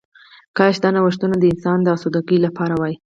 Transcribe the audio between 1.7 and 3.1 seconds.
د آسوده ګۍ لپاره وای